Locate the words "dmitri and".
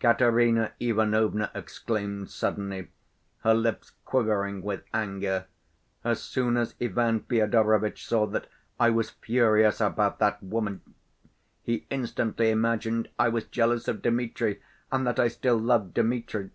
14.02-15.06